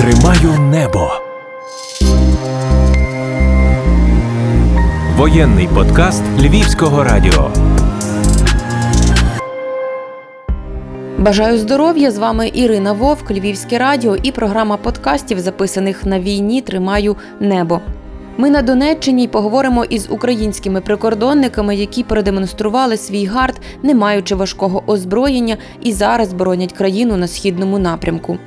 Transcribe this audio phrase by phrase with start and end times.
[0.00, 1.10] Тримаю небо.
[5.16, 7.50] Воєнний подкаст Львівського радіо.
[11.18, 12.10] Бажаю здоров'я!
[12.10, 17.80] З вами Ірина Вовк, Львівське радіо і програма подкастів, записаних на війні Тримаю небо.
[18.36, 25.56] Ми на Донеччині поговоримо із українськими прикордонниками, які продемонстрували свій гард, не маючи важкого озброєння,
[25.82, 28.38] і зараз боронять країну на східному напрямку.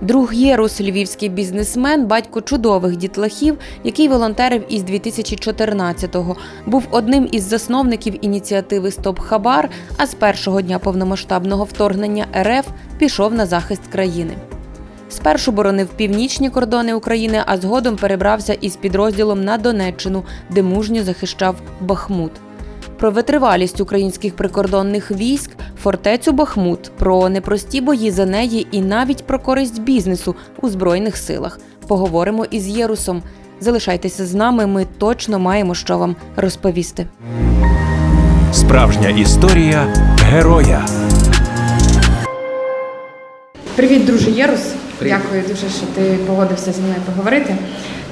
[0.00, 6.36] Друг Єрус, львівський бізнесмен, батько чудових дітлахів, який волонтерив із 2014-го,
[6.66, 9.70] був одним із засновників ініціативи Стоп Хабар.
[9.96, 12.68] А з першого дня повномасштабного вторгнення РФ
[12.98, 14.32] пішов на захист країни.
[15.08, 21.56] Спершу боронив північні кордони України, а згодом перебрався із підрозділом на Донеччину, де мужньо захищав
[21.80, 22.32] Бахмут.
[23.00, 25.50] Про витривалість українських прикордонних військ,
[25.82, 31.58] фортецю Бахмут, про непрості бої за неї і навіть про користь бізнесу у збройних силах.
[31.86, 33.22] Поговоримо із Єрусом.
[33.60, 34.66] Залишайтеся з нами.
[34.66, 37.06] Ми точно маємо що вам розповісти.
[38.52, 40.86] Справжня історія героя.
[43.76, 44.72] Привіт, друже Єрус.
[44.98, 45.16] Привіт.
[45.22, 47.56] Дякую дуже, що ти погодився зі мною поговорити.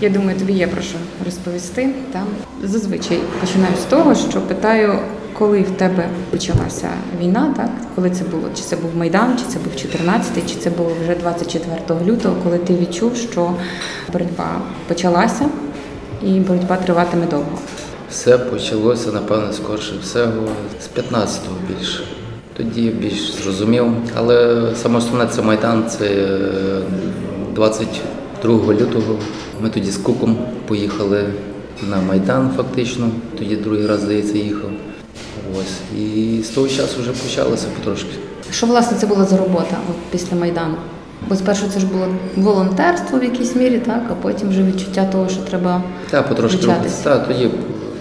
[0.00, 1.88] Я думаю, тобі є про що розповісти.
[2.12, 2.27] Там
[2.62, 4.98] зазвичай починаю з того, що питаю,
[5.38, 6.88] коли в тебе почалася
[7.20, 8.42] війна, так коли це було?
[8.54, 12.58] Чи це був майдан, чи це був 14, чи це було вже 24 лютого, коли
[12.58, 13.54] ти відчув, що
[14.12, 15.48] боротьба почалася
[16.22, 17.58] і боротьба триватиме довго.
[18.10, 20.48] Все почалося напевно скорше всього
[20.80, 22.04] з 15-го більше.
[22.56, 26.82] Тоді більш зрозумів, але саме основне це майдан це е,
[27.54, 27.86] 20
[28.42, 29.19] 2 лютого
[29.61, 30.36] ми тоді з Куком
[30.67, 31.25] поїхали
[31.91, 34.70] на Майдан, фактично, тоді другий раз, здається, їхав.
[35.61, 36.00] Ось.
[36.00, 38.11] І з того часу вже почалося потрошки.
[38.50, 40.75] Що власне це була за робота от, після Майдану?
[41.28, 45.28] Бо спершу це ж було волонтерство в якійсь мірі, так, а потім вже відчуття того,
[45.28, 45.83] що треба.
[46.11, 47.05] Так, потрошки рухатися.
[47.05, 47.50] Та, тоді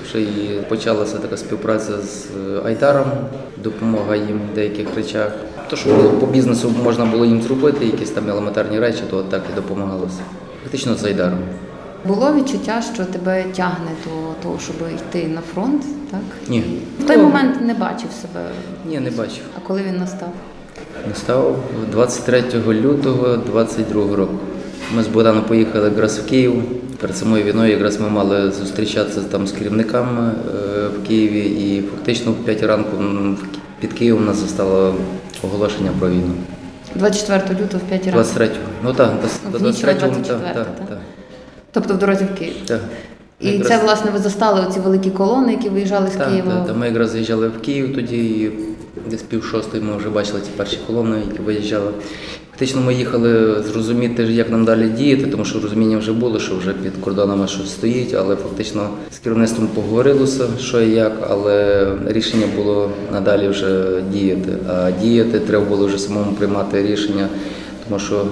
[0.06, 2.26] вже і почалася така співпраця з
[2.66, 3.12] Айдаром,
[3.64, 5.32] допомога їм в деяких речах.
[5.70, 9.42] То, що було по бізнесу можна було їм зробити, якісь там елементарні речі, то так
[9.54, 10.20] і допомагалося.
[10.64, 11.40] Фактично з Айдаром.
[12.06, 16.20] Було відчуття, що тебе тягне до того, щоб йти на фронт, так?
[16.50, 16.64] Ні.
[17.00, 18.46] В той Ну, момент не бачив себе.
[18.90, 19.44] Ні, не бачив.
[19.58, 20.30] А коли він настав?
[21.08, 21.60] Настав
[21.92, 24.34] 23 лютого 22 року.
[24.96, 26.64] Ми з Богданом поїхали якраз в Київ.
[27.02, 32.32] Перед самою війною якраз ми мали зустрічатися там з керівниками е, в Києві, і фактично
[32.32, 32.98] в 5 ранку
[33.80, 34.96] під Києвом нас застало
[35.44, 36.34] оголошення про війну.
[36.96, 38.38] 24 лютого в 5 разів?
[38.42, 38.56] 23-го.
[38.84, 39.94] Ну так, до, В до 23-го.
[40.00, 40.54] 24, Так, так?
[40.54, 40.98] так, так,
[41.72, 42.54] Тобто в дорозі в Київ.
[42.66, 42.82] так.
[43.40, 46.52] І Якраз- це, власне, ви застали оці великі колони, які виїжджали з Так, Києва.
[46.56, 46.78] так, так.
[46.78, 48.52] Ми якраз заїжджали в Київ тоді, і
[49.10, 51.92] десь пів шостої ми вже бачили ці перші колони, які виїжджали.
[52.52, 56.74] Фактично ми їхали зрозуміти, як нам далі діяти, тому що розуміння вже було, що вже
[56.74, 62.92] під кордонами щось стоїть, але фактично з керівництвом поговорилося, що і як, але рішення було
[63.12, 64.58] надалі вже діяти.
[64.68, 67.28] А діяти треба було вже самому приймати рішення,
[67.88, 68.26] тому що е,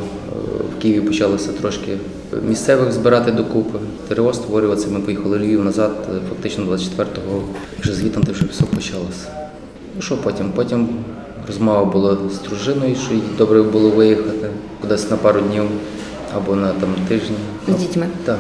[0.78, 1.98] в Києві почалося трошки
[2.48, 4.88] місцевих збирати докупи, ТРО створюватися.
[4.90, 7.44] Ми поїхали Львів назад, е, фактично 24-го,
[7.80, 9.45] вже звітом те вже все почалося.
[9.96, 10.52] Ну що потім?
[10.56, 10.90] Потім
[11.48, 14.50] розмова була з дружиною, що їй добре було виїхати
[14.82, 15.64] кудись на пару днів
[16.36, 17.36] або на там тижні.
[17.68, 18.08] З дітьми.
[18.26, 18.38] Так.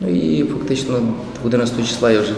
[0.00, 1.00] Ну і фактично
[1.44, 2.32] 11 числа я вже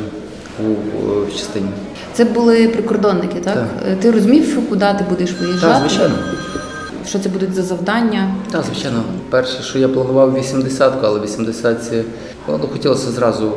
[0.63, 1.67] був е, в частині.
[2.13, 3.55] Це були прикордонники, так?
[3.55, 3.67] Так.
[3.89, 5.81] Е, Ти розумів, куди ти будеш виїжджати?
[5.81, 6.15] Так, звичайно.
[7.09, 8.35] Що це будуть за завдання?
[8.51, 9.03] Так, звичайно.
[9.31, 12.03] Перше, що я планував 80-ку, але 80-ці
[12.49, 13.53] ну, хотілося зразу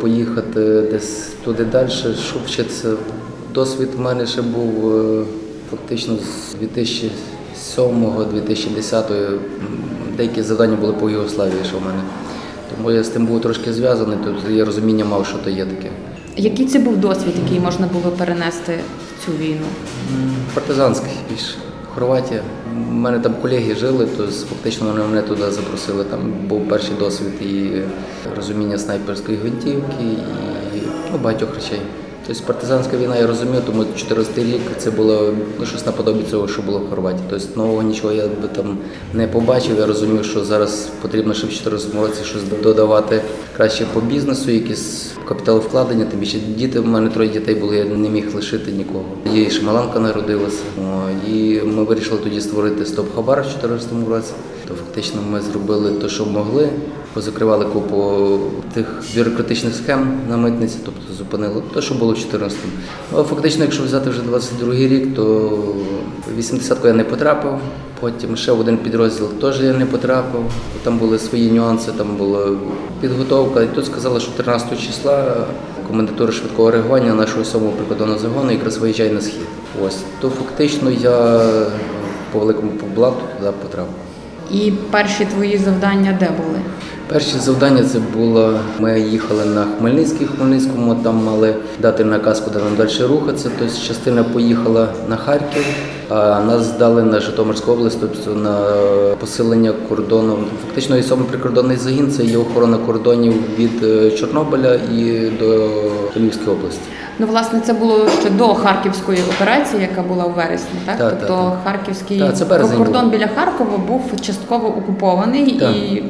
[0.00, 1.90] поїхати десь туди далі,
[2.28, 2.88] щоб вчитися.
[3.54, 5.24] Досвід в мене ще був е,
[5.70, 6.56] фактично з
[7.78, 9.38] 2007-2010.
[10.16, 12.02] Деякі завдання були по Югославії, що в мене.
[12.76, 15.90] Тому я з тим був трошки зв'язаний, тут я розуміння мав, що то є таке.
[16.36, 18.78] Який це був досвід, який можна було перенести
[19.08, 19.66] в цю війну?
[20.54, 21.54] Партизанський більше.
[21.94, 22.42] Хорватія.
[22.90, 26.04] У мене там колеги жили, то фактично вони мене туди запросили.
[26.04, 27.70] Там був перший досвід і
[28.36, 30.78] розуміння снайперської гвинтівки і
[31.12, 31.80] ну, багатьох речей.
[32.26, 36.62] Тобто партизанська війна я розумів, тому 14 рік це було ну, щось наподобі цього, що
[36.62, 37.24] було в Хорватії.
[37.30, 38.78] Тобто нового нічого я би там
[39.14, 39.78] не побачив.
[39.78, 43.22] Я розумів, що зараз потрібно ще в 2014 році щось додавати
[43.56, 46.04] краще по бізнесу, якісь капіталовкладення.
[46.04, 49.04] Тим більше діти в мене троє дітей були, я не міг лишити нікого.
[49.32, 50.62] Її ще Маланка народилася.
[51.32, 54.32] І ми вирішили тоді створити стоп хабар в 2014 році.
[54.68, 56.68] То фактично ми зробили те, що могли.
[57.14, 58.38] Позакривали купу
[58.74, 62.72] тих бюрократичних схем на митниці, тобто зупинили те, що було в 14-му.
[63.12, 65.24] Ну, фактично, якщо взяти вже 22-й рік, то
[66.36, 67.58] в 80-ку я не потрапив.
[68.00, 70.42] Потім ще в один підрозділ теж я не потрапив.
[70.82, 72.48] Там були свої нюанси, там була
[73.00, 73.62] підготовка.
[73.62, 75.36] І тут сказали, що 13 числа
[75.88, 79.46] комендатура швидкого реагування нашого сьомого прикордонного загону якраз виїжджає на схід.
[79.86, 81.40] Ось то фактично я
[82.32, 83.94] по великому блату туди потрапив.
[84.50, 86.60] І перші твої завдання де були?
[87.08, 88.60] Перші завдання це було.
[88.78, 93.50] Ми їхали на Хмельницький, Хмельницькому там мали дати наказ, куди нам далі рухатися.
[93.58, 95.64] Тобто частина поїхала на Харків,
[96.08, 98.58] а нас здали на Житомирську область, тобто на
[99.20, 100.38] посилення кордону.
[100.66, 105.68] Фактично, і сьомий прикордонний загін це є охорона кордонів від е, Чорнобиля і до
[106.16, 106.80] Львівської області.
[107.18, 110.98] Ну, власне, це було ще до Харківської операції, яка була у вересні, так?
[110.98, 111.58] Так, тобто так, так.
[111.64, 113.10] Харківський Так, це кордон був.
[113.10, 115.76] біля Харкова був частково окупований, Так.
[115.76, 116.02] і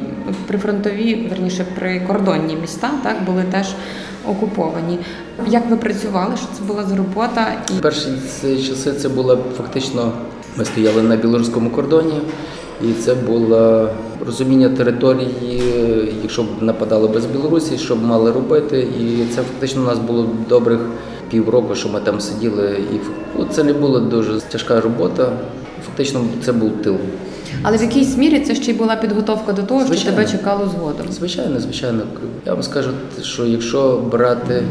[0.47, 3.67] прифронтові, верніше, прикордонні міста так були теж
[4.27, 4.99] окуповані.
[5.47, 6.37] Як ви працювали?
[6.37, 7.53] Що це була за робота?
[7.77, 8.07] І Перші
[8.41, 10.11] ці часи це було фактично.
[10.57, 12.21] Ми стояли на білоруському кордоні,
[12.81, 13.89] і це було
[14.25, 15.61] розуміння території,
[16.21, 18.79] якщо б нападали без Білорусі, що б мали робити.
[18.79, 20.79] І це фактично у нас було добрих
[21.31, 22.79] півроку, що ми там сиділи.
[22.93, 22.99] І
[23.37, 25.31] ну, це не була дуже тяжка робота.
[25.85, 26.97] Фактично, це був тил.
[27.67, 31.05] Але в якійсь мірі це ще й була підготовка до того, що тебе чекало згодом.
[31.11, 32.01] Звичайно, звичайно.
[32.45, 32.89] Я вам скажу,
[33.21, 34.63] що якщо брати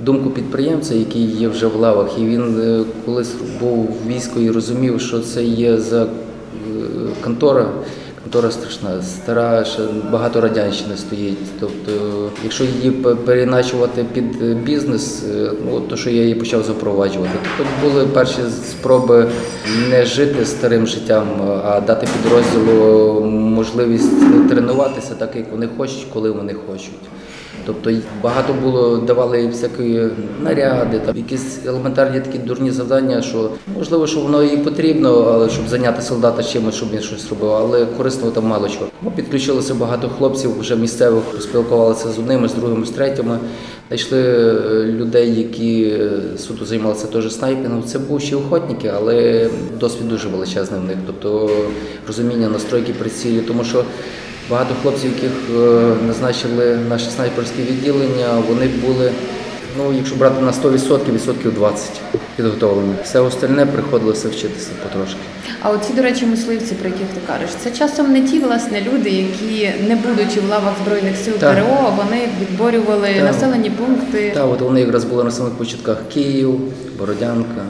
[0.00, 4.50] думку підприємця, який є вже в лавах, і він е, колись був в війську і
[4.50, 6.08] розумів, що це є за е,
[7.24, 7.68] контора.
[8.24, 9.82] Контора страшна, стара, ще
[10.12, 11.60] багато радянщини стоїть.
[11.60, 11.92] Тобто,
[12.42, 12.90] якщо її
[13.26, 17.32] переначувати під е, бізнес, е, ну то, що я її почав запроваджувати.
[17.58, 18.40] Тобто були перші
[18.70, 19.30] спроби
[19.90, 21.26] не жити старим життям,
[21.64, 27.00] а дати підрозділу можливість тренуватися так, як вони хочуть, коли вони хочуть.
[27.66, 27.90] Тобто
[28.22, 30.00] багато було давали всякі
[30.42, 35.68] наряди, там якісь елементарні такі дурні завдання, що можливо, що воно і потрібно, але щоб
[35.68, 38.86] зайняти солдата чимось, щоб він щось робив, але корисного там мало чого.
[39.02, 43.38] Ми підключилося багато хлопців вже місцевих, спілкувалися з одними, з другими, з третіми.
[43.88, 47.84] Знайшли е, людей, які е, суто займалися теж снайпінгом.
[47.84, 49.48] Це бувші охотники, але
[49.80, 50.96] досвід дуже величезний в них.
[51.06, 51.50] Тобто
[52.06, 53.84] розуміння настройки прицілі, тому що
[54.50, 59.12] Багато хлопців, яких е, назначили наші снайперські відділення, вони були,
[59.78, 61.90] ну, якщо брати на 100%, відсотків 20
[62.36, 62.94] підготовлені.
[63.04, 65.18] Все остальне приходилося вчитися потрошки.
[65.62, 69.10] А оці, до речі, мисливці, про яких ти кажеш, це часом не ті власне люди,
[69.10, 71.56] які, не будучи в лавах збройних сил Так.
[71.56, 73.24] ТРО, вони відборювали Так.
[73.24, 74.30] населені пункти.
[74.34, 76.60] Та от вони якраз були на самих початках Київ,
[76.98, 77.64] Бородянка,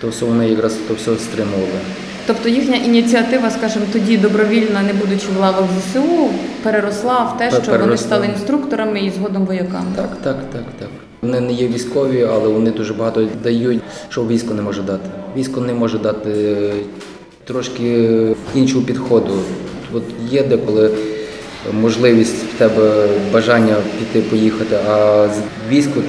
[0.00, 1.78] то все вони якраз то все стримували.
[2.32, 6.28] Тобто їхня ініціатива, скажімо, тоді добровільно, не будучи в лавах ЗСУ,
[6.62, 9.86] переросла в те, що вони стали інструкторами і згодом вояками.
[9.96, 10.88] Так, так, так, так.
[11.22, 15.10] Вони не є військові, але вони дуже багато дають, що військо не може дати.
[15.36, 16.56] Військо не може дати
[17.44, 18.08] трошки
[18.54, 19.42] іншого підходу.
[19.92, 20.90] От є деколи
[21.72, 26.00] можливість в тебе бажання піти поїхати, а з війську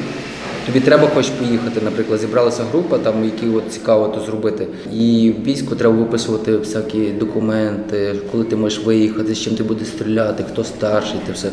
[0.66, 1.82] тобі треба хоч поїхати.
[1.84, 4.68] Наприклад, зібралася група, там які от цікаво то зробити.
[4.94, 10.44] І війську треба виписувати всякі документи, коли ти можеш виїхати, з чим ти будеш стріляти,
[10.52, 11.50] хто старший, ти все.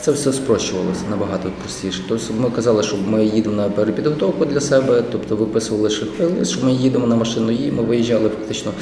[0.00, 2.02] Це все спрощувалося набагато простіше.
[2.08, 5.90] Тобто ми казали, що ми їдемо на перепідготовку для себе, тобто виписували
[6.38, 8.72] лист, що ми їдемо на машину, і ми виїжджали фактично.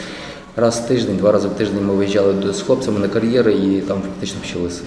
[0.56, 4.02] Раз в тиждень, два рази в тиждень ми виїжджали з хлопцями на кар'єри і там
[4.02, 4.82] фактично вчилися.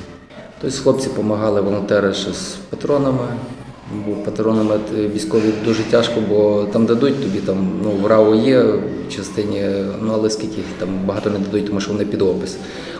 [0.62, 3.28] Тобто хлопці допомагали волонтери ще з патронами.
[4.08, 8.62] Бо патронами е, військові дуже тяжко, бо там дадуть тобі там ну в РАО є
[8.62, 9.66] в частині,
[10.02, 12.58] ну але скільки їх там багато не дадуть, тому що вони під опис.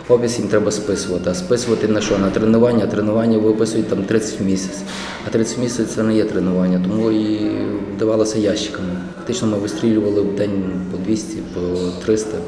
[0.08, 1.30] Опис їм треба списувати.
[1.30, 2.18] А списувати на що?
[2.18, 2.86] На тренування.
[2.86, 4.78] Тренування виписують там 30 в місяць.
[5.26, 7.50] А 30 в місяць це не є тренування, тому і
[7.96, 8.88] вдавалося ящиками.
[9.16, 11.60] Фактично ми вистрілювали в день по 200, по
[12.06, 12.38] 300.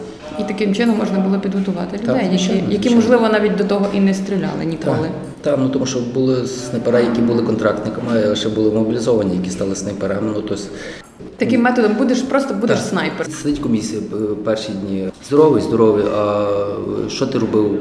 [0.41, 4.15] І таким чином можна було підготувати людей, які, які можливо навіть до того і не
[4.15, 4.97] стріляли ніколи.
[5.03, 9.51] Так, так, ну тому що були снайпера, які були контрактниками, а ще були мобілізовані, які
[9.51, 10.33] стали снайперами.
[10.35, 10.65] Ну, тобто,
[11.37, 12.87] Таким методом будеш просто будеш Так.
[12.89, 13.27] снайпер.
[13.27, 15.09] Сидить комісія е, перші дні.
[15.27, 16.47] Здоровий, здоровий, а
[17.09, 17.81] що ти робив?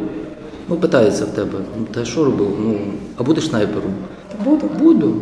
[0.69, 1.59] Ну, питаються в тебе.
[1.79, 2.47] Ну, та що робив?
[2.65, 2.79] Ну,
[3.17, 3.93] а будеш снайпером?
[4.45, 4.69] Буду.
[4.79, 5.15] Буду.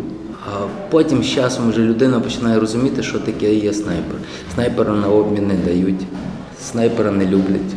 [0.45, 4.15] А потім з часом вже людина починає розуміти, що таке є снайпер.
[4.53, 6.01] Снайпера на обмін не дають,
[6.61, 7.71] снайпера не люблять,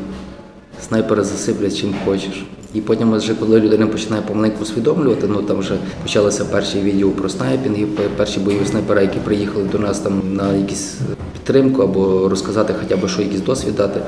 [0.89, 2.45] снайпера засиплять чим хочеш.
[2.75, 7.29] І потім, вже коли людина починає помаленьку усвідомлювати, ну там вже почалися перші відео про
[7.29, 7.87] снайпінги,
[8.17, 10.99] перші бойові снайпера, які приїхали до нас там на якісь
[11.33, 14.01] підтримку або розказати хоча б що якийсь досвід дати.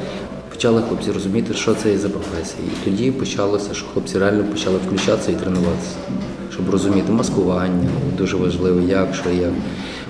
[0.51, 2.63] почали хлопці розуміти, що це є за професія.
[2.67, 5.97] І тоді почалося, що хлопці реально почали включатися і тренуватися,
[6.53, 9.53] щоб розуміти маскування, дуже важливо, як, що як.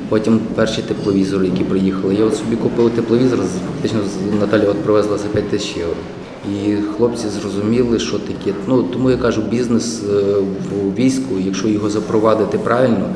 [0.08, 2.14] Потім перші тепловізори, які приїхали.
[2.14, 4.00] Я от собі купив тепловізор, фактично
[4.40, 5.96] Наталя от привезла за 5 тисяч євро.
[6.52, 8.56] І хлопці зрозуміли, що таке.
[8.66, 10.22] Ну тому я кажу, бізнес е,
[10.70, 13.08] в війську, якщо його запровадити правильно,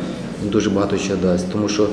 [0.43, 1.53] він дуже багато що дасть.
[1.53, 1.87] Тому що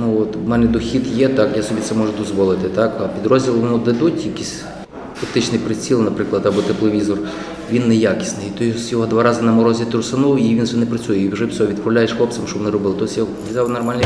[0.00, 2.68] ну от в мене дохід є, так я собі це можу дозволити.
[2.68, 4.62] Так, а підрозділ ну, дадуть якийсь
[5.22, 7.18] оптичний приціл, наприклад, або тепловізор,
[7.72, 8.52] він неякісний.
[8.58, 11.18] Ти його два рази на морозі трусанув, і він вже не працює.
[11.18, 12.96] І вже все відправляєш хлопцям, щоб вони робили.
[12.98, 14.04] Тобто я взяв нормальний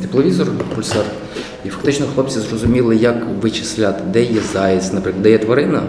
[0.00, 1.04] тепловізор, пульсар.
[1.64, 5.82] І фактично хлопці зрозуміли, як вичисляти, де є заєць, наприклад, де є тварина,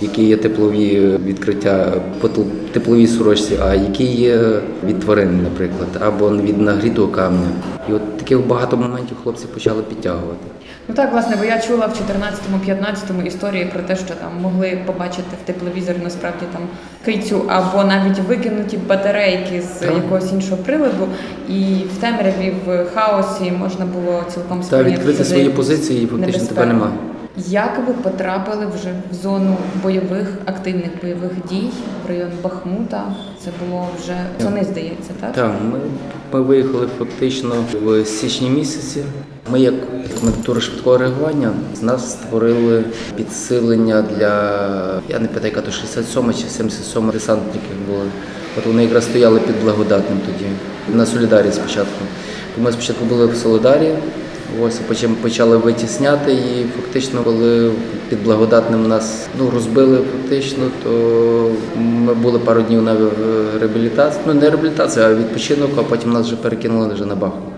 [0.00, 2.28] які є теплові відкриття по
[2.72, 4.38] тепловій сорочці, а які є
[4.86, 7.48] від тварин, наприклад, або від нагрітого камня.
[7.90, 10.46] І от таких багато моментів хлопці почали підтягувати.
[10.88, 11.90] Ну так, власне, бо я чула в
[12.66, 16.62] 14-15 історії про те, що там могли побачити в тепловізорі насправді там
[17.04, 19.94] кицю або навіть викинуті батарейки з Так.
[19.94, 21.08] якогось іншого приладу,
[21.48, 26.46] і в темряві, в хаосі можна було цілком Та сприйняти відкрити свої позиції і фактично
[26.48, 26.92] тепер немає.
[27.38, 31.70] Як ви потрапили вже в зону бойових активних бойових дій
[32.04, 33.04] в район Бахмута?
[33.44, 35.32] Це було вже вони, здається, так?
[35.32, 35.78] Так, ми,
[36.32, 39.04] ми виїхали фактично в січні місяці.
[39.52, 39.74] Ми, як
[40.20, 42.84] комендатура швидкого реагування, з нас створили
[43.16, 44.32] підсилення для
[45.08, 48.04] я не пам'ятаю, яка то 67 чи 77 десантників були.
[48.58, 50.50] От вони якраз стояли під благодатним тоді
[50.98, 52.04] на Солідарі спочатку.
[52.62, 53.94] Ми спочатку були в Солідарі.
[54.62, 57.72] Ось потім почали витісняти і фактично, коли
[58.08, 60.90] під благодатним нас ну розбили фактично, то
[61.76, 63.08] ми були пару днів на е,
[63.60, 64.22] реабілітації.
[64.26, 67.55] Ну не реабілітація, а відпочинок, а потім нас вже перекинули вже на Бахмут.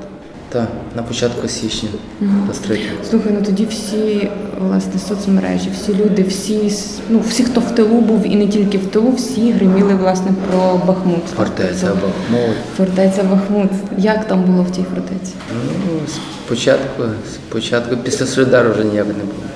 [0.50, 1.88] Так, на початку січня,
[2.20, 6.72] 23 Слухай, ну тоді всі власне соцмережі, всі люди, всі
[7.08, 10.80] ну всі, хто в тилу був і не тільки в тилу, всі гриміли власне про
[10.86, 11.24] Бахмут.
[11.36, 12.56] Фортеця, Тобто, Бахмут.
[12.76, 13.70] Фортеця Бахмут.
[13.98, 15.32] Як там було в тій фортеці?
[15.54, 16.00] Ну,
[16.46, 17.02] спочатку,
[17.34, 19.48] спочатку, після Солідару вже ніяк не було.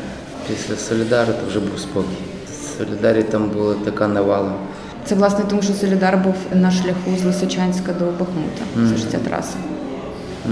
[0.48, 2.06] Після Солідару то вже був спокій.
[2.46, 4.52] В Солідарі там була така навала.
[5.04, 8.90] Це власне тому, що Солідар був на шляху з Лисичанська до Бахмута.
[8.90, 9.56] Це ж ця траса.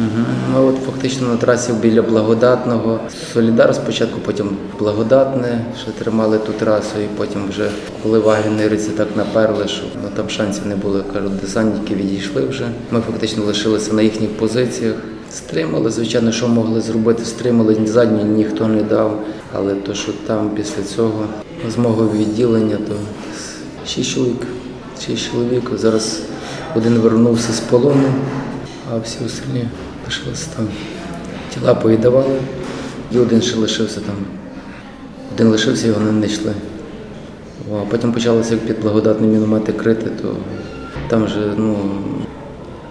[0.00, 0.24] Угу.
[0.54, 3.00] Ми от фактично на трасі біля Благодатного.
[3.32, 7.70] Солідар спочатку, потім Благодатне, що тримали ту трасу, і потім вже,
[8.02, 11.04] коли вагнериці так наперли, що ну, там шансів не було.
[11.12, 12.64] Кажуть, десантники відійшли вже.
[12.90, 14.94] Ми фактично лишилися на їхніх позиціях.
[15.32, 19.22] Стримали, звичайно, що могли зробити, стримали, задній ніхто не дав.
[19.56, 21.24] Але то, що там після цього
[21.68, 22.94] з мого відділення, то
[23.86, 24.46] шість чоловік.
[25.06, 25.70] Шість чоловік.
[25.76, 26.22] Зараз
[26.76, 28.12] один вернувся з полону,
[28.92, 29.64] а всі остальні
[30.10, 30.66] лишилися там.
[31.54, 32.40] Тіла повіддавали,
[33.12, 34.14] і один ще лишився там.
[35.34, 36.52] Один лишився, його не знайшли.
[37.72, 40.36] А потім почалося як під благодатні міномети крити, то
[41.08, 41.76] там вже ну,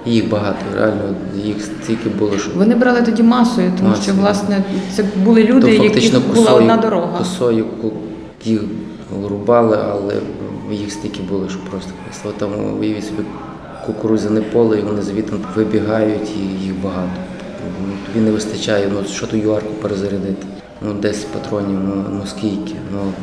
[0.06, 4.64] їх багато, реально, їх стільки було, що Вони брали тоді масою, тому що власне
[4.96, 7.18] це були люди, то яких фактично була одна дорога.
[7.18, 7.66] косою
[8.46, 8.62] їх
[9.30, 10.16] рубали, але
[10.72, 12.50] їх стільки було, що просто просто там
[12.80, 13.24] уявіть собі
[13.86, 17.12] кукурудзяне поле, і вони звідти вибігають, і їх багато.
[18.06, 20.48] Тобі не вистачає, ну що ту юарку перезарядити.
[20.82, 23.14] Ну, 10 патронів, ну, ну скільки, ну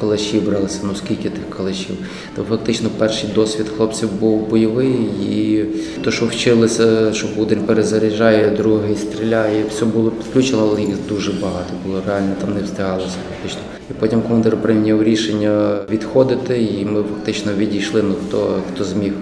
[0.00, 1.96] калаші бралися, ну скільки тих калашів.
[2.36, 4.92] То фактично перший досвід хлопців був бойовий,
[5.30, 5.64] і
[6.04, 11.72] то, що вчилися, що один перезаряджає, другий стріляє, все було підключено, але їх дуже багато
[11.86, 13.60] було, реально там не встигалося фактично.
[13.90, 19.12] І потім командир прийняв рішення відходити, і ми фактично відійшли, ну хто, хто зміг.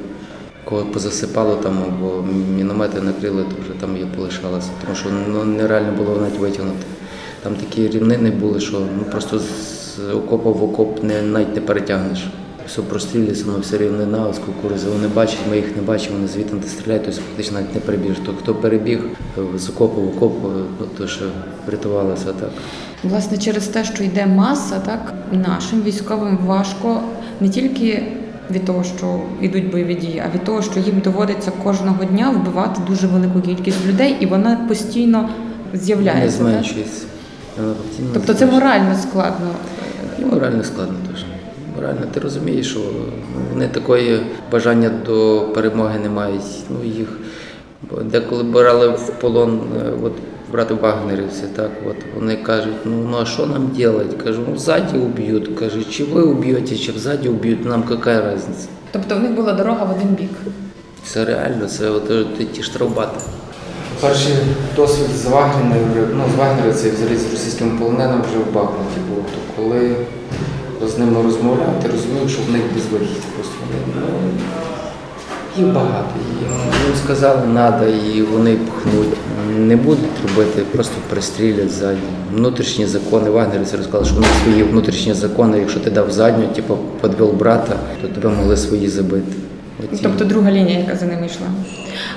[0.69, 2.25] Кого позасипало там або
[2.57, 6.87] міномети накрили, то вже там я полишалася, тому що ну, нереально було навіть витягнути.
[7.43, 12.27] Там такі рівнини були, що ну, просто з окопа в окоп не, навіть не перетягнеш.
[12.67, 14.89] Все прострілюється, воно все рівнина, з кукурузи.
[14.91, 18.17] Вони бачать, ми їх не бачимо, вони звідти не стріляють, тобто фактично навіть не перебіж.
[18.27, 19.01] То хто перебіг
[19.39, 20.49] е, з окопу в окоп, е,
[20.81, 21.25] ну, то що
[21.67, 22.51] врятувалося так.
[23.05, 27.01] Власне, через те, що йде маса, так нашим військовим важко
[27.41, 28.03] не тільки
[28.51, 32.81] від того, що йдуть бойові дії, а від того, що їм доводиться кожного дня вбивати
[32.89, 35.29] дуже велику кількість людей, і вона постійно
[35.75, 36.39] з'являється.
[36.39, 36.49] так?
[36.49, 37.07] зменшується.
[38.15, 39.47] Тобто це морально складно.
[40.19, 41.25] І морально складно теж.
[41.77, 42.81] Морально, ти розумієш, що
[43.53, 44.21] вони такої
[44.53, 46.43] бажання до перемоги не мають.
[46.71, 47.09] Ну, їх
[48.05, 50.13] деколи брали в полон, е, от
[50.53, 54.17] брати вагнерівці, так, от вони кажуть, ну, ну а що нам робити?
[54.25, 55.59] Кажу, ну ззаді уб'ють.
[55.59, 58.69] Кажуть, чи ви уб'єте, чи взаді уб'ють, нам яка різниця?
[58.93, 60.31] Тобто в них була дорога в один бік.
[61.05, 63.21] Це реально, це от, ті штрафбати.
[64.01, 64.33] Перший
[64.77, 65.81] досвід з Вагнера,
[66.15, 69.25] ну з Вагнера це взагалі з російським полоненим вже в Бахмуті був.
[69.25, 69.97] То коли
[70.89, 73.55] з ними розмовляв, ти розумів, що в них безвихідь просто
[73.97, 74.03] ну,
[75.57, 76.09] їх багато.
[76.41, 76.51] Їм,
[76.87, 79.17] їм сказали, треба, і вони пхнуть.
[79.59, 81.99] Не будуть робити, просто пристрілять ззаді.
[82.35, 85.59] Внутрішні закони, вагнерівці розказали, що у них свої внутрішні закони.
[85.59, 89.33] Якщо ти дав задню, типу підвел брата, то тебе могли свої забити.
[89.85, 91.47] От і- Тобто друга лінія, яка за ними йшла.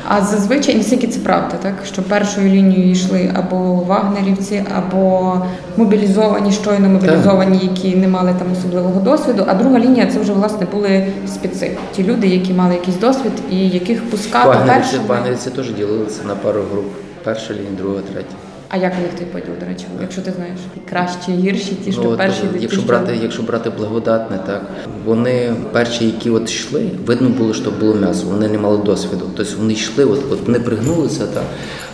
[0.08, 1.74] А зазвичай, наскільки це правда, так?
[1.94, 5.34] Що першою лінією йшли або вагнерівці, або
[5.78, 9.44] мобілізовані, щойно мобілізовані, які не мали там особливого досвіду.
[9.48, 11.72] А друга лінія це вже власне були спеці.
[11.96, 15.04] Ті люди, які мали якийсь досвід і яких пускати першими.
[15.08, 16.86] вагнерівці теж ділилися на пару груп.
[17.24, 18.36] Перша лінія, друга, третя.
[18.70, 20.60] А як у них той поділ, до речі, якщо ти знаєш?
[20.90, 24.62] Кращі, гірші, ті, що Ну, перші, ті, якщо що- брати, якщо брати благодатне, так
[25.06, 28.26] вони перші, які от йшли, видно було, що було м'ясо.
[28.28, 29.30] Вони не мали досвіду.
[29.38, 31.44] Тобто вони йшли, от, от вони пригнулися, так,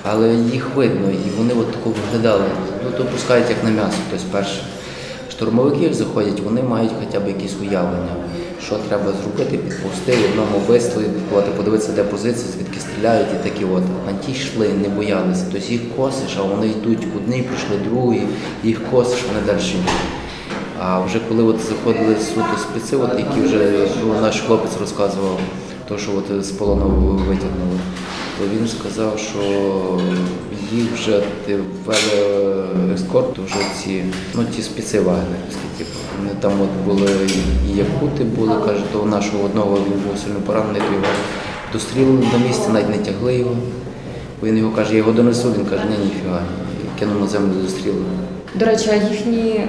[0.04, 2.44] але їх видно, і вони от тако виглядали.
[2.84, 3.98] Ну то пускають як на м'ясо.
[4.12, 4.62] Тобто перше.
[5.32, 8.16] Штурмовики заходять, вони мають хоча б якісь уявлення,
[8.64, 11.06] що треба зробити, Підпустив в одному вистрілі,
[11.58, 13.84] подивитися, де позиції, звідки стріляють, і такі от.
[14.10, 15.46] А ті йшли, не боялися.
[15.52, 18.22] Тобто їх косиш, а вони йдуть одні, прийшли другі,
[18.64, 19.92] їх косиш, вони далі йдуть.
[20.80, 25.40] А вже коли от заходили суто спеці, от, які вже ну, наш хлопець розказував,
[25.88, 27.80] то, що от з полону витягнули,
[28.40, 29.40] то він сказав, що
[30.72, 31.22] їх вже
[32.94, 34.04] ескорт, вже ці,
[34.36, 35.92] ну ті спеці вагнерівські, типу.
[36.20, 37.12] Вони там от були
[37.70, 41.06] і якути були, каже, то у нашого одного він був сильно поранений, то його
[41.74, 43.56] дострілили на місці, навіть не тягли його.
[44.44, 46.42] Він його каже, я його донесу, він каже, ні, ніфіга.
[47.00, 48.06] Кинув на землю, дострілили.
[48.56, 49.68] До речі, а їхні е,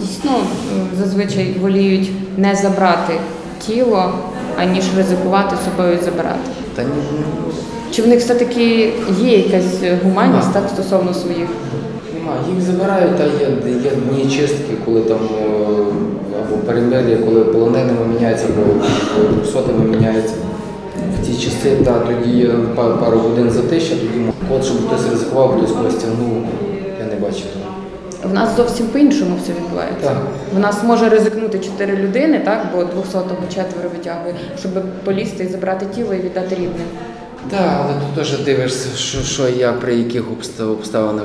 [0.00, 3.14] дійсно е, зазвичай воліють не забрати
[3.66, 4.12] тіло,
[4.56, 6.50] аніж ризикувати собою забирати.
[6.74, 6.90] Та ні,
[7.90, 11.48] Чи в них все-таки є якась гуманність так стосовно своїх?
[12.14, 15.44] Нема, їх забирають, та є, є дні чистки, коли там е,
[16.38, 18.84] або перемир'я, коли полоненими міняються, або
[19.44, 20.34] сотими міняються.
[21.20, 24.24] В ті часи, та, тоді є пару годин затища, тоді
[24.56, 26.44] от, щоб хтось ризикував, хтось когось тягнув,
[27.00, 27.74] я не бачив того.
[28.30, 30.08] В нас зовсім по-іншому все відбувається.
[30.08, 30.16] Так.
[30.56, 34.72] В нас може ризикнути чотири людини, так, бо 200-го четверо витягує, щоб
[35.04, 36.86] полізти і забрати тіло і віддати рідним.
[37.50, 41.24] Так, але тут теж дивишся, що, що як, при яких обста- обставинах.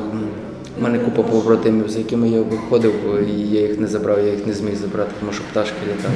[0.79, 2.93] У мене купа побратимів, з якими я виходив,
[3.29, 6.13] і я їх не забрав, я їх не зміг забрати, тому що пташки літали.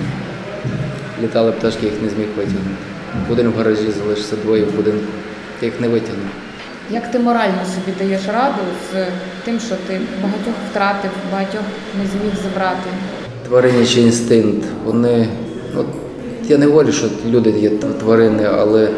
[1.23, 2.65] Літали пташки, я їх не зміг витягнути.
[3.31, 5.05] Один в гаражі залишився двоє в будинку.
[5.62, 6.27] Я їх не витягнув.
[6.91, 8.62] Як ти морально собі даєш раду
[8.93, 9.05] з
[9.45, 11.62] тим, що ти багатьох втратив, багатьох
[12.03, 12.89] не зміг забрати?
[13.47, 14.65] Тваринячий інстинкт.
[14.86, 15.27] Вони,
[15.75, 15.86] ну,
[16.47, 18.89] я не говорю, що люди є тв- тварини, але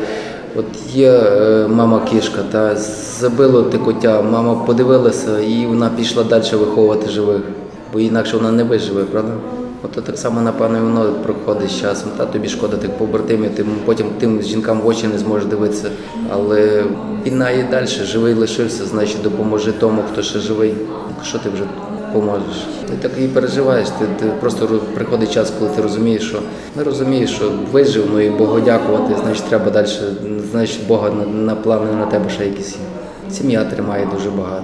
[0.55, 2.75] от є е, мама кішка, та
[3.19, 7.41] забило те коття, мама подивилася і вона пішла далі виховувати живих,
[7.93, 9.31] бо інакше вона не виживе, правда?
[9.83, 12.09] От так само, напевно, і воно проходить з часом.
[12.17, 15.89] Та тобі шкода тих побратимів, ти потім тим жінкам в очі не зможеш дивитися.
[16.29, 16.83] Але
[17.25, 20.73] війна і далі живий лишився, значить допоможи тому, хто ще живий.
[21.23, 21.63] Що ти вже
[22.13, 22.67] поможеш?
[22.89, 23.89] Ти так і переживаєш.
[23.89, 26.39] Ти, ти просто приходить час, коли ти розумієш, що
[26.75, 29.87] не розумієш, що вижив, ну і Богу дякувати, значить треба далі,
[30.51, 32.75] значить Бога на, на плани на тебе ще якісь.
[33.31, 34.63] Сім'я тримає дуже багато.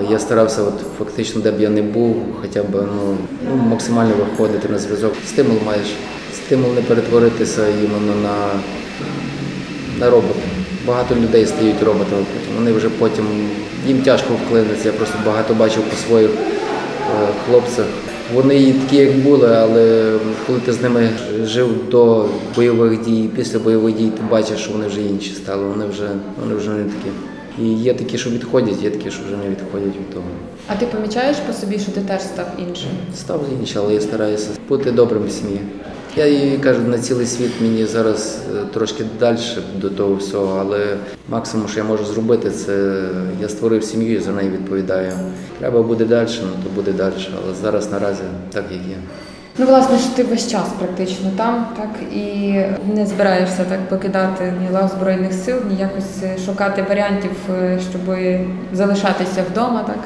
[0.00, 3.16] Е, Я старався, от фактично, де б я не був, хоча б ну,
[3.50, 5.12] ну, максимально виходити на зв'язок.
[5.28, 5.86] Стимул маєш.
[6.34, 8.36] Стимул не перетворитися іменно на,
[10.04, 10.40] на робота.
[10.86, 12.56] Багато людей стають роботами потім.
[12.58, 13.24] Вони вже потім
[13.86, 14.88] їм тяжко вклинитися.
[14.88, 16.30] Я просто багато бачив по своїх
[17.46, 17.86] хлопцях.
[18.34, 20.12] Вони і такі, як були, але
[20.46, 21.10] коли ти з ними
[21.44, 25.64] жив до бойових дій, після бойових дій, ти бачиш, що вони вже інші стали.
[25.64, 26.08] Вони вже,
[26.40, 27.10] вони вже не такі.
[27.62, 30.24] І є такі, що відходять, є такі, що вже не відходять від того.
[30.68, 32.90] А ти помічаєш по собі, що ти теж став іншим?
[33.16, 35.60] Став іншим, але я стараюся бути добрим в сім'ї.
[36.16, 39.38] Я їй кажу, на цілий світ мені зараз е, трошки далі
[39.76, 40.96] до того всього, але
[41.28, 43.04] максимум, що я можу зробити, це
[43.40, 45.12] я створив сім'ю і за неї відповідаю.
[45.58, 47.28] Треба буде далі, ну то буде далі.
[47.44, 48.96] Але зараз наразі так як є.
[49.58, 52.54] Ну, власне ж ти весь час практично там, так і
[52.94, 57.30] не збираєшся так покидати ні лав збройних сил, ні якось е, шукати варіантів,
[57.62, 58.16] е, щоб
[58.72, 59.98] залишатися вдома, так.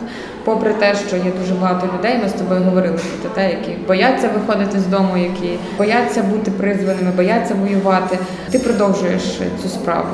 [0.44, 4.28] Попри те, що є дуже багато людей, ми з тобою говорили про те, які бояться
[4.28, 8.18] виходити з дому, які бояться бути призваними, бояться воювати.
[8.50, 10.08] Ти продовжуєш е, цю справу.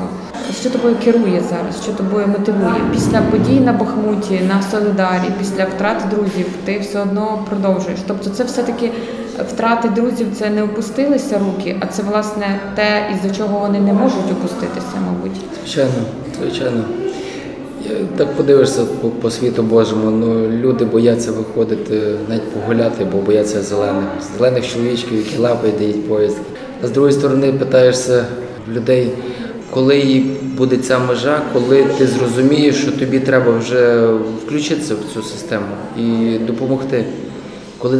[0.59, 1.83] Що тобою керує зараз?
[1.83, 2.81] Що тобою мотивує?
[2.93, 7.99] Після подій на Бахмуті, на Солидарі, після втрати друзів, ти все одно продовжуєш.
[8.07, 8.91] Тобто, це все-таки
[9.49, 14.31] втрати друзів, це не опустилися руки, а це власне те, із-за чого вони не можуть
[14.31, 15.41] опуститися, мабуть.
[15.59, 15.91] Звичайно,
[16.41, 16.83] звичайно.
[18.17, 24.03] Так подивишся по, по світу Божому, ну люди бояться виходити навіть погуляти, бо бояться зелених.
[24.37, 26.41] Зелених чоловічків, які лапають, дають поїздки.
[26.83, 28.25] А з другої сторони питаєшся
[28.69, 29.11] людей,
[29.71, 30.25] коли їй
[30.57, 34.07] буде ця межа, коли ти зрозумієш, що тобі треба вже
[34.45, 35.65] включитися в цю систему
[35.97, 37.05] і допомогти.
[37.77, 37.99] Коли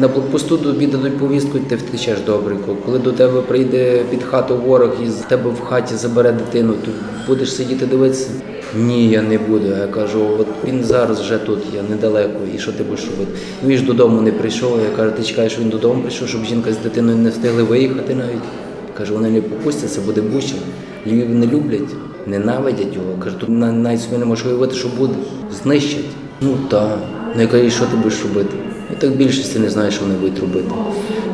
[0.00, 2.76] на блокпосту тобі дадуть повістку, ти втечеш добренько.
[2.86, 6.90] Коли до тебе прийде під хату ворог і з тебе в хаті забере дитину, то
[7.26, 8.28] будеш сидіти дивитися?
[8.76, 9.66] Ні, я не буду.
[9.66, 12.38] Я кажу, от він зараз вже тут, я недалеко.
[12.56, 13.38] І що ти будеш робити?
[13.66, 14.78] Він ж додому не прийшов.
[14.90, 18.14] Я кажу, ти чекаєш, що він додому прийшов, щоб жінка з дитиною не встигли виїхати
[18.14, 18.42] навіть.
[18.98, 20.54] Кажу, вони не попустяться, буде буча.
[21.06, 21.90] Львів не люблять,
[22.26, 23.12] ненавидять його.
[23.24, 25.14] Кажу, тут навіть собі не можеш уявити, що буде.
[25.62, 26.04] Знищать.
[26.40, 26.98] Ну так.
[27.36, 28.56] Ну я кажу, що ти будеш робити?
[28.92, 30.68] І так більшості не знає, що вони будуть робити.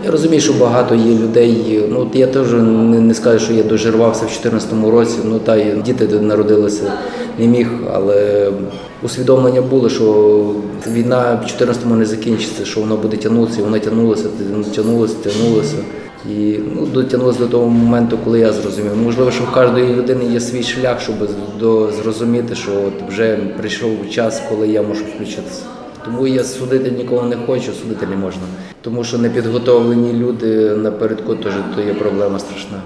[0.04, 1.84] Я розумію, що багато є людей.
[1.90, 5.16] Ну от я теж не, не скажу, що я дожирвався в 2014 році.
[5.24, 6.92] Ну та діти народилися,
[7.38, 8.50] не міг, але
[9.02, 10.04] усвідомлення було, що
[10.92, 14.28] війна в 2014-му не закінчиться, що воно буде тягнутися, і воно тягнулося,
[14.74, 15.76] тягнулося, тягнулося.
[16.26, 18.96] І ну, дотягнулося до того моменту, коли я зрозумів.
[18.96, 21.14] Можливо, що в кожної людини є свій шлях, щоб
[22.02, 25.62] зрозуміти, що от вже прийшов час, коли я можу включитися.
[26.04, 28.42] Тому я судити нікого не хочу, судити не можна.
[28.80, 32.82] Тому що непідготовлені люди напередку теж то є проблема страшна.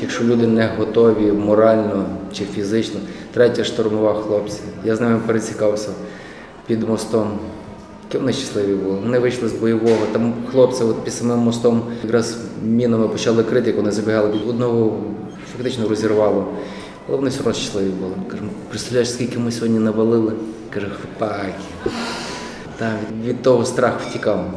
[0.00, 3.00] Якщо люди не готові морально чи фізично,
[3.32, 4.60] третя штурмова хлопці.
[4.84, 5.88] Я з ними пересікався
[6.66, 7.28] під мостом.
[8.14, 8.96] Вони щасливі були.
[9.02, 10.06] Вони вийшли з бойового.
[10.12, 14.96] Там хлопці от під самим мостом якраз мінами почали крити, як вони забігали під одного
[15.52, 16.46] фактично розірвало.
[17.08, 18.12] Але вони все одно щасливі були.
[18.30, 20.32] Кажу, представляєш, скільки ми сьогодні навалили?
[20.70, 21.52] Каже, хлопаки.
[22.78, 24.50] Та, від, від того страх втікав.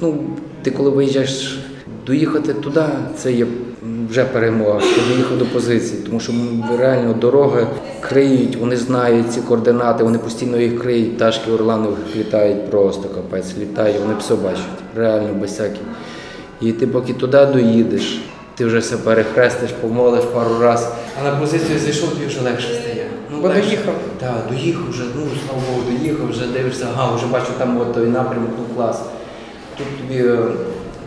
[0.00, 0.24] Ну,
[0.62, 1.58] ти коли виїжджаєш
[2.06, 2.84] доїхати туди,
[3.16, 3.46] це є
[4.10, 4.80] вже перемога.
[4.80, 6.32] Ти доїхав до позиції, тому що
[6.78, 7.66] реально дороги
[8.00, 11.18] криють, вони знають ці координати, вони постійно їх криють.
[11.18, 14.64] Ташки Орланових літають просто капець, літають, вони все бачать,
[14.96, 15.82] реально без всяких.
[16.62, 18.20] І ти поки туди доїдеш,
[18.54, 20.88] ти вже все перехрестиш, помолиш пару разів,
[21.20, 23.06] а на позицію зайшов, тобі вже легше стає.
[23.30, 23.62] Ну, Бо легше.
[23.62, 23.94] доїхав.
[24.20, 28.06] Так, доїхав вже, ну слава Богу, доїхав, вже дивишся, ага, вже бачу там от той
[28.06, 29.02] напрямок, ну клас.
[29.78, 30.38] Тут тобі е,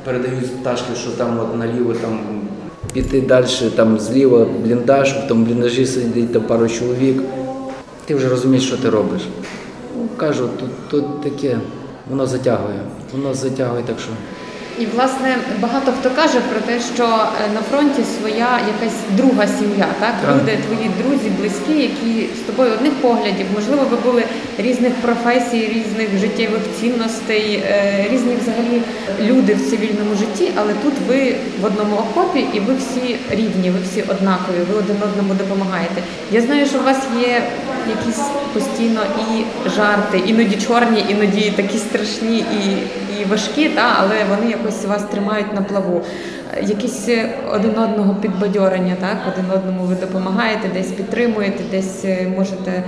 [0.06, 2.20] передають з пташки, що там от наліво там
[2.94, 7.22] піти далі, там зліва бліндаж, в тому бліндажі сидить там пару чоловік.
[8.06, 9.22] Ти вже розумієш, що ти робиш.
[9.98, 11.58] Ну, кажу, тут, тут таке,
[12.10, 12.80] воно затягує.
[13.14, 14.10] Воно затягує, так що.
[14.80, 19.88] І власне багато хто каже про те, що е, на фронті своя якась друга сім'я,
[20.00, 20.36] так Так.
[20.36, 24.24] люди, твої друзі, близькі, які з тобою одних поглядів, можливо, ви були
[24.58, 28.82] різних професій, різних життєвих цінностей, е, різні взагалі
[29.32, 33.80] люди в цивільному житті, але тут ви в одному окопі і ви всі рівні, ви
[33.92, 36.02] всі однакові, ви один одному допомагаєте.
[36.32, 37.42] Я знаю, що у вас є
[37.90, 42.78] якісь постійно і жарти, іноді чорні, іноді такі страшні і,
[43.30, 46.02] важкі, та, але вони якось вас тримають на плаву.
[46.62, 49.18] Якісь е, один одного підбадьорення, так?
[49.34, 52.84] один одному ви допомагаєте, десь підтримуєте, десь е, можете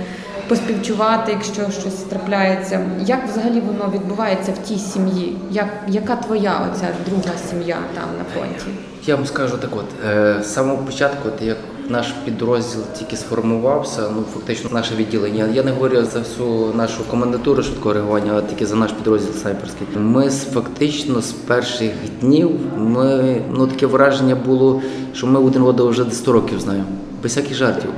[0.48, 2.80] поспівчувати, якщо щось трапляється.
[3.00, 5.36] Як взагалі воно відбувається в тій сім'ї?
[5.50, 8.66] Як, яка твоя оця друга сім'я там на фронті?
[9.06, 11.56] Я вам скажу так от, е, з самого початку, от як
[11.88, 15.48] наш підрозділ тільки сформувався, ну фактично наше відділення.
[15.54, 19.86] Я не говорю за всю нашу комендатуру швидкого реагування, а тільки за наш підрозділ снайперський.
[19.96, 24.82] Ми фактично з перших днів ми ну таке враження було,
[25.14, 26.86] що ми один одного вже 100 років знаємо,
[27.22, 27.90] без всяких жартів.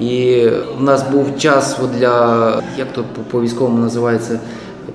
[0.00, 0.46] І
[0.78, 4.40] в нас був час для як то по військовому називається.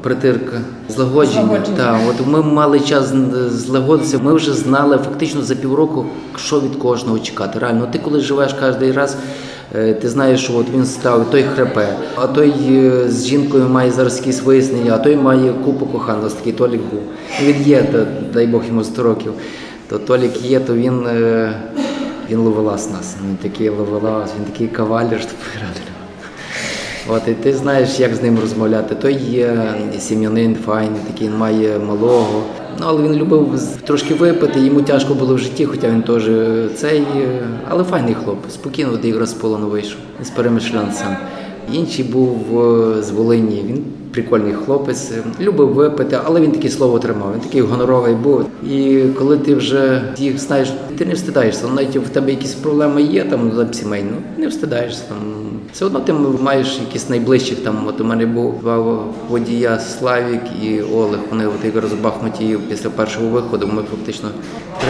[0.02, 1.46] Притирка, злагодження.
[1.46, 1.78] Злагодження.
[1.78, 3.14] Так, от ми мали час
[3.50, 4.20] злагодитися.
[4.24, 7.60] Ми вже знали фактично за півроку, що від кожного чекати.
[7.60, 9.18] Реально, ти коли живеш кожен раз,
[9.76, 13.92] е, ти знаєш, що от він став, той хрепе, а той е, з жінкою має
[13.92, 16.26] зараз якісь вияснення, а той має купу коханих.
[16.26, 17.02] Ось такий Толік був.
[17.44, 19.34] Він є, та, дай Бог йому 100 років.
[19.90, 21.54] То Толік є, то він, е,
[22.30, 23.16] він ловелас нас.
[23.28, 25.91] Він такий ловелас, він такий кавалер, що реально.
[27.08, 28.96] От, і ти знаєш, як з ним розмовляти.
[28.96, 32.44] Той є сім'янин файний, такий має малого.
[32.80, 36.70] Ну, але він любив трошки випити, йому тяжко було в житті, хоча він теж е,
[36.76, 38.38] цей, е, але файний хлоп.
[38.50, 41.18] спокійно до ігра з полону вийшов, з перемишлян сам.
[41.74, 47.00] Інший був е, з Волині, він прикольний хлопець, е, любив випити, але він таке слово
[47.00, 48.46] тримав, він такий гоноровий був.
[48.70, 53.24] І коли ти вже їх знаєш, ти не встидаєшся, навіть в тебе якісь проблеми є
[53.24, 55.18] там за сімейно, не встидаєшся там.
[55.74, 57.88] все одно ти маєш якісь найближчих там.
[57.88, 61.20] От у мене був два водія Славік і Олег.
[61.30, 63.68] Вони от якраз з Бахмуті після першого виходу.
[63.68, 64.30] Ми фактично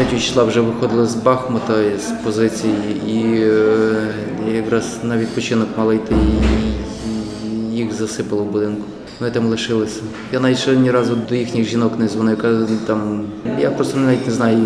[0.09, 2.73] 3 числа вже виходили з Бахмута з позиції,
[3.07, 6.15] і е, якраз на відпочинок мали йти.
[7.81, 8.83] Їх засипало в будинку.
[9.19, 10.01] Вони там лишилися.
[10.33, 12.37] Я навіть ще ні разу до їхніх жінок не дзвонив.
[12.37, 13.25] Кажу, там
[13.59, 14.59] я просто навіть не знаю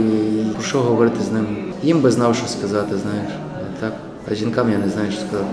[0.53, 1.47] про що говорити з ними.
[1.83, 3.31] Їм би знав, що сказати, знаєш.
[3.55, 3.93] А так,
[4.31, 5.49] а жінкам я не знаю, що сказати.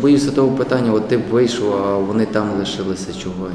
[0.00, 3.48] Боюся того питання, от ти б вийшов, а вони там лишилися чого.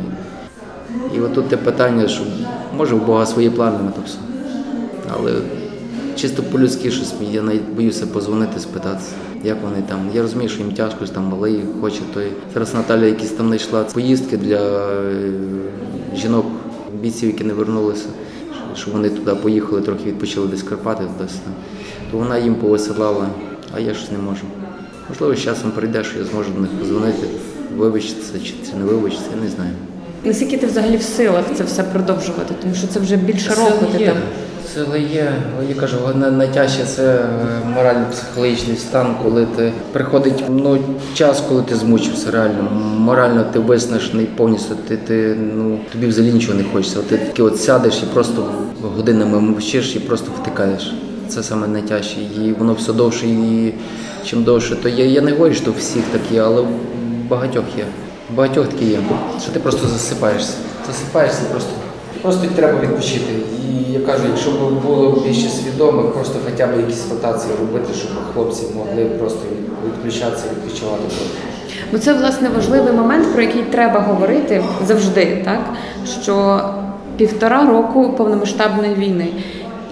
[1.15, 2.23] І от тут те питання, що
[2.77, 4.17] може у Бога свої плани на то все.
[5.13, 5.31] Але
[6.15, 9.11] чисто по-людськи щось я навіть боюся позвонити, спитатися,
[9.43, 10.09] як вони там.
[10.13, 12.27] Я розумію, що їм тяжко, там малий хоче той.
[12.53, 15.31] Зараз Наталя якісь там знайшла поїздки для е,
[16.15, 16.45] жінок,
[17.01, 18.05] бійців, які не вернулися,
[18.75, 21.55] щоб вони туди поїхали, трохи відпочили десь Карпати, туди сюди.
[22.11, 23.27] То вона їм повисилала,
[23.75, 24.41] а я щось не можу.
[25.09, 27.27] Можливо, з часом прийде, що я зможу до них позвонити,
[27.77, 29.71] вибачитися чи, чи не вибачитися, я не знаю.
[30.23, 32.53] Наскільки ти взагалі в силах це все продовжувати?
[32.61, 34.17] Тому що це вже більше року ти там.
[34.75, 35.33] Сили є,
[35.69, 37.27] я кажу, найтяжче це е,
[37.75, 40.77] морально-психологічний стан, коли ти приходить ну,
[41.13, 42.71] час, коли ти змучився реально.
[42.97, 46.99] Морально ти виснажений повністю, ти, ти ну тобі взагалі нічого не хочеться.
[47.09, 48.45] Ти таки от сядеш і просто
[48.95, 50.93] годинами мовчиш і просто втикаєш.
[51.27, 52.17] Це саме найтяжче.
[52.19, 53.73] І воно все довше і
[54.25, 55.07] чим довше, то є.
[55.07, 56.63] Я не говорю, що всіх так є, але
[57.29, 57.85] багатьох є.
[58.35, 58.99] Багатьох такі є.
[59.41, 60.53] Що ти просто засипаєшся.
[60.87, 61.71] Засипаєшся просто.
[62.21, 63.33] Просто треба відпочити.
[63.89, 68.11] І я кажу, якщо б було більше свідомих, просто хоча б якісь ротації робити, щоб
[68.33, 71.03] хлопці могли просто від- відключатися, відпочивати.
[71.91, 75.59] Ну це власне важливий момент, про який треба говорити завжди, так
[76.21, 76.61] що
[77.17, 79.27] півтора року повномасштабної війни.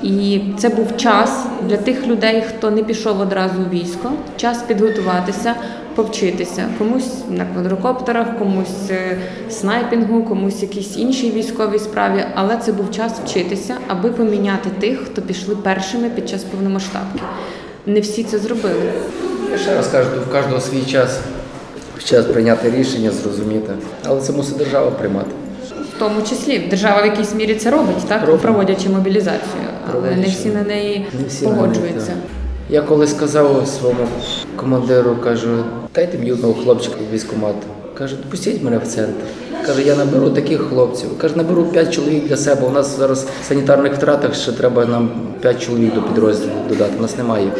[0.03, 5.53] І це був час для тих людей, хто не пішов одразу в військо, час підготуватися,
[5.95, 6.65] повчитися.
[6.77, 9.17] Комусь на квадрокоптерах, комусь е,
[9.49, 12.25] снайпінгу, комусь якійсь іншій військовій справі.
[12.36, 17.19] Але це був час вчитися, аби поміняти тих, хто пішли першими під час повномасштабки.
[17.86, 18.91] Не всі це зробили.
[19.51, 21.19] Я ще раз кажу, в кожного свій час.
[22.03, 23.73] Час прийняти рішення, зрозуміти.
[24.06, 25.32] Але це мусить держава приймати.
[25.95, 30.49] В тому числі держава в якійсь мірі це робить, так проводячи мобілізацію, але не всі
[30.49, 32.13] на неї Не всі на неї, погоджуються.
[32.69, 34.08] Я коли сказав своєму
[34.56, 35.63] командиру, кажу,
[35.95, 37.56] дайте мені одного хлопчика в військкомат.
[37.97, 39.23] Каже, пустіть мене в центр.
[39.65, 41.17] Каже, я наберу таких хлопців.
[41.17, 42.67] Каже, наберу 5 чоловік для себе.
[42.67, 45.10] У нас зараз в санітарних втратах ще треба нам
[45.41, 46.93] 5 чоловік до підрозділу додати.
[46.99, 47.52] У нас немає.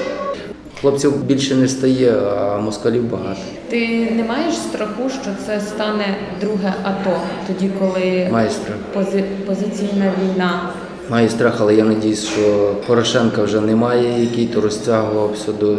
[0.82, 3.40] Хлопців більше не стає, а москалів багато.
[3.70, 6.06] Ти не маєш страху, що це стане
[6.42, 8.76] друге АТО, тоді коли Майстра.
[8.96, 10.70] пози- позиційна війна.
[11.10, 15.78] Маю страх, але я надіюсь, що Порошенка вже немає, який то розтягувався до-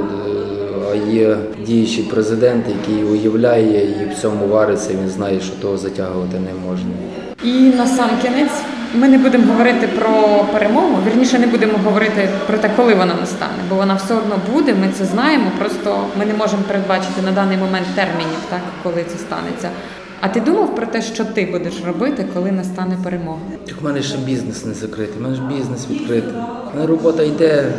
[0.92, 4.90] а є діючий президент, який уявляє і в цьому вариться.
[5.02, 6.90] Він знає, що того затягувати не можна.
[7.44, 8.50] І на сам кінець
[8.94, 10.98] ми не будемо говорити про перемогу.
[11.06, 14.74] Вірніше не будемо говорити про те, коли вона настане, бо вона все одно буде.
[14.74, 15.44] Ми це знаємо.
[15.58, 19.68] Просто ми не можемо передбачити на даний момент термінів, так коли це станеться.
[20.24, 23.38] А ти думав про те, що ти будеш робити, коли настане перемога?
[23.66, 26.32] Так в мене ще бізнес не закритий, в мене ж бізнес відкритий.
[26.84, 27.72] Робота йде.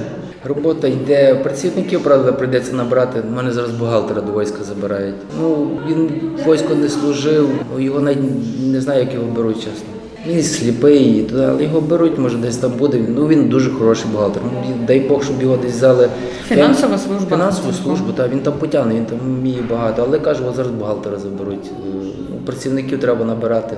[0.43, 3.21] Робота йде, працівників, правда, прийдеться набрати.
[3.31, 5.15] У мене зараз бухгалтера до війська забирають.
[5.41, 6.10] Ну, він
[6.45, 8.19] в війську не служив, його навіть
[8.71, 9.94] не знаю, як його беруть, чесно.
[10.27, 13.01] Він сліпий, і туди, але його беруть, може десь там буде.
[13.15, 14.43] Ну він дуже хороший бухгалтер.
[14.45, 16.09] Ну, дай Бог, щоб його десь взяли.
[16.47, 17.29] Фінансова служба.
[17.29, 20.03] Фінансову службу, так, він там потягне, він там вміє багато.
[20.07, 21.71] Але кажу, от зараз бухгалтера заберуть.
[22.31, 23.77] Ну, працівників треба набирати.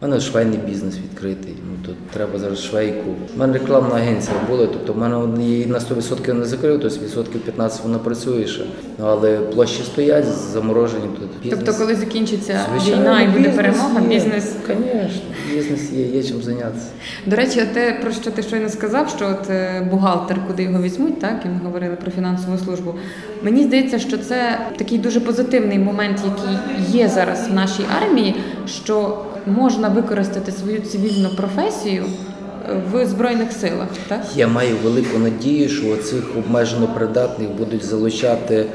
[0.00, 1.54] У мене швейний бізнес відкритий.
[1.86, 3.10] Тут треба зараз швейку.
[3.36, 7.40] У мене рекламна агенція була, тобто в мене її на 100% не закрив, тобто відсотків
[7.40, 8.62] 15 вона працює ще.
[8.98, 11.28] Ну, Але площі стоять заморожені тут.
[11.42, 11.60] Бізнес.
[11.64, 14.08] Тобто, коли закінчиться Звичайно, війна і буде перемога, є.
[14.08, 15.22] бізнес Звісно,
[15.54, 16.86] бізнес є, є чим зайнятися.
[17.26, 21.20] До речі, те, про що ти щойно сказав, що от е, бухгалтер, куди його візьмуть,
[21.20, 22.94] так і ми говорили про фінансову службу.
[23.42, 28.34] Мені здається, що це такий дуже позитивний момент, який є зараз в нашій армії,
[28.66, 33.88] що можна використати свою цивільну професію е, в збройних силах.
[34.08, 38.66] Так Я маю велику надію, що цих обмежено придатних будуть залучати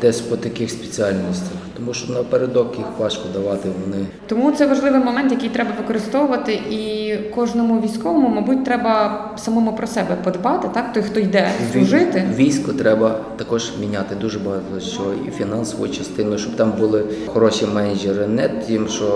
[0.00, 1.59] десь по таких спеціальностях.
[1.80, 3.68] Тому що напередок їх важко давати.
[3.84, 9.86] Вони Тому це важливий момент, який треба використовувати, і кожному військовому, мабуть, треба самому про
[9.86, 12.24] себе подбати, так той, хто йде служити.
[12.36, 18.26] Військо треба також міняти дуже багато що і фінансову частину, щоб там були хороші менеджери,
[18.26, 19.06] не тим, що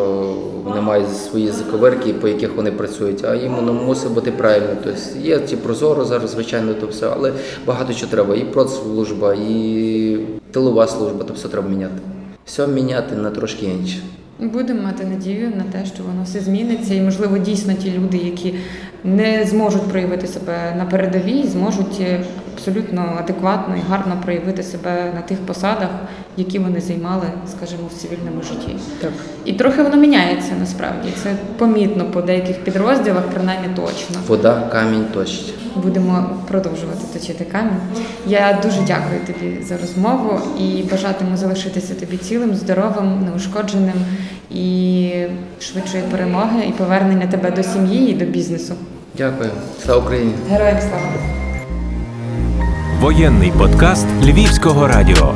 [0.65, 4.69] вони мають свої заковирки, по яких вони працюють, а їм воно мусить бути правильно.
[4.85, 7.33] Тобто є ці прозоро зараз, звичайно, то все, але
[7.67, 8.35] багато чого треба.
[8.35, 10.19] І продслужба, і
[10.51, 12.14] тилова служба, то все треба міняти.
[12.45, 14.03] Все міняти на трошки інше.
[14.39, 18.55] Будемо мати надію на те, що воно все зміниться, і можливо дійсно ті люди, які
[19.05, 25.21] не зможуть проявити себе на передовій, зможуть е, абсолютно адекватно і гарно проявити себе на
[25.21, 25.91] тих посадах,
[26.37, 28.77] які вони займали, скажімо, в цивільному житті.
[29.01, 29.13] Так.
[29.45, 31.09] І трохи воно міняється насправді.
[31.23, 34.17] Це помітно по деяких підрозділах, принаймні точно.
[34.29, 35.55] Вода, камінь точить.
[35.77, 37.81] Будемо продовжувати точити камінь.
[38.27, 44.05] Я дуже дякую тобі за розмову і бажатиму залишитися тобі цілим, здоровим, неушкодженим
[44.51, 45.11] і
[45.61, 48.75] швидшої перемоги і повернення тебе до сім'ї і до бізнесу.
[49.19, 49.51] Дякую.
[49.85, 50.33] Слава Україні!
[50.51, 51.35] Героям слава!
[53.01, 55.35] Воєнний подкаст Львівського радіо.